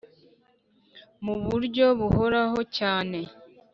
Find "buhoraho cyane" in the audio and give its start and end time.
1.99-3.19